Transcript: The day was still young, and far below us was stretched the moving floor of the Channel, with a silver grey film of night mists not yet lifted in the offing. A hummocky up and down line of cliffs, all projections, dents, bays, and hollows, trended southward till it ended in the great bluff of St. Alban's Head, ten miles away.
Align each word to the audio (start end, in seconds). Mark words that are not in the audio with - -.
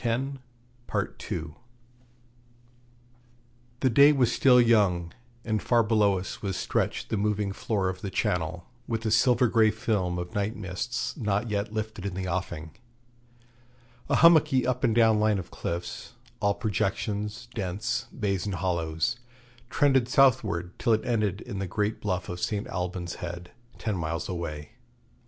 The 0.03 1.53
day 3.93 4.11
was 4.11 4.31
still 4.33 4.59
young, 4.59 5.13
and 5.45 5.61
far 5.61 5.83
below 5.83 6.17
us 6.17 6.41
was 6.41 6.57
stretched 6.57 7.09
the 7.09 7.17
moving 7.17 7.53
floor 7.53 7.87
of 7.87 8.01
the 8.01 8.09
Channel, 8.09 8.65
with 8.87 9.05
a 9.05 9.11
silver 9.11 9.47
grey 9.47 9.69
film 9.69 10.17
of 10.17 10.33
night 10.33 10.55
mists 10.55 11.15
not 11.17 11.51
yet 11.51 11.71
lifted 11.71 12.07
in 12.07 12.15
the 12.15 12.27
offing. 12.27 12.71
A 14.09 14.15
hummocky 14.15 14.65
up 14.65 14.83
and 14.83 14.95
down 14.95 15.19
line 15.19 15.37
of 15.37 15.51
cliffs, 15.51 16.13
all 16.39 16.55
projections, 16.55 17.47
dents, 17.53 18.05
bays, 18.05 18.47
and 18.47 18.55
hollows, 18.55 19.17
trended 19.69 20.09
southward 20.09 20.71
till 20.79 20.93
it 20.93 21.05
ended 21.05 21.41
in 21.41 21.59
the 21.59 21.67
great 21.67 22.01
bluff 22.01 22.27
of 22.27 22.39
St. 22.39 22.65
Alban's 22.69 23.17
Head, 23.21 23.51
ten 23.77 23.97
miles 23.97 24.27
away. 24.27 24.69